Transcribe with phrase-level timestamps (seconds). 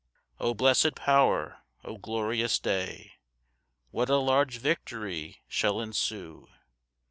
[0.39, 1.59] 4 O blessed power!
[1.83, 3.11] 0 glorious day!
[3.91, 6.47] What a large victory shall ensue!